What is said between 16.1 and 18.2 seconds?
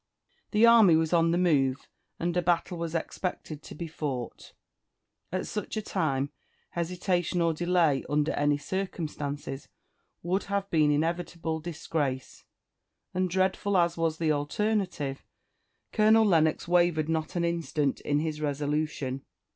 Lennox wavered not an instant